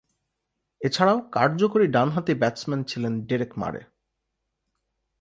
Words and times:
এছাড়াও 0.81 1.19
কার্যকরী 1.31 1.85
ডানহাতি 1.87 2.33
ব্যাটসম্যান 2.33 2.81
ছিলেন 2.83 3.13
ডেরেক 3.21 3.51
মারে। 3.57 3.81